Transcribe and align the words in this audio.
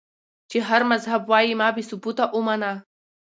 چې 0.49 0.57
هر 0.67 0.81
مذهب 0.91 1.21
وائي 1.31 1.53
ما 1.59 1.67
بې 1.75 1.83
ثبوته 1.89 2.25
اومنه 2.35 2.71